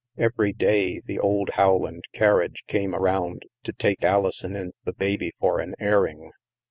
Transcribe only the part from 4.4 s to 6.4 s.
and the baby for an airing.